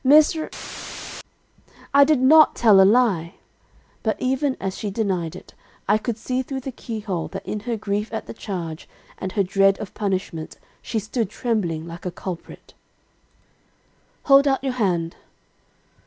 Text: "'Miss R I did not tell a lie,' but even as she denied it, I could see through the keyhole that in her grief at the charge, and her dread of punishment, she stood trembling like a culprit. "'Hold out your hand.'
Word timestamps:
"'Miss 0.03 0.35
R 0.35 0.49
I 1.93 2.03
did 2.03 2.19
not 2.19 2.55
tell 2.55 2.81
a 2.81 2.81
lie,' 2.83 3.35
but 4.01 4.19
even 4.19 4.57
as 4.59 4.75
she 4.75 4.89
denied 4.89 5.35
it, 5.35 5.53
I 5.87 5.99
could 5.99 6.17
see 6.17 6.41
through 6.41 6.61
the 6.61 6.71
keyhole 6.71 7.27
that 7.27 7.45
in 7.45 7.59
her 7.69 7.77
grief 7.77 8.11
at 8.11 8.25
the 8.25 8.33
charge, 8.33 8.89
and 9.19 9.33
her 9.33 9.43
dread 9.43 9.77
of 9.77 9.93
punishment, 9.93 10.57
she 10.81 10.97
stood 10.97 11.29
trembling 11.29 11.85
like 11.85 12.07
a 12.07 12.11
culprit. 12.11 12.73
"'Hold 14.23 14.47
out 14.47 14.63
your 14.63 14.73
hand.' 14.73 15.15